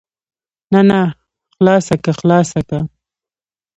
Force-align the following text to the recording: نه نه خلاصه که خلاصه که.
نه 0.73 0.81
نه 0.89 0.99
خلاصه 1.53 1.95
که 2.03 2.11
خلاصه 2.19 2.59
که. 2.69 2.79